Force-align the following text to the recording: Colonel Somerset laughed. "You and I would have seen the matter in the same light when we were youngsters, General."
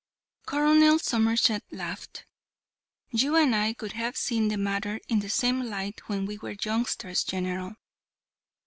Colonel 0.47 0.97
Somerset 0.97 1.63
laughed. 1.69 2.25
"You 3.11 3.35
and 3.35 3.55
I 3.55 3.75
would 3.79 3.91
have 3.91 4.17
seen 4.17 4.47
the 4.47 4.57
matter 4.57 4.99
in 5.07 5.19
the 5.19 5.29
same 5.29 5.61
light 5.69 6.09
when 6.09 6.25
we 6.25 6.39
were 6.39 6.55
youngsters, 6.59 7.23
General." 7.23 7.75